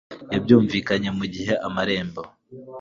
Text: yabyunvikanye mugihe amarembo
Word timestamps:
yabyunvikanye 0.33 1.09
mugihe 1.17 1.53
amarembo 1.67 2.21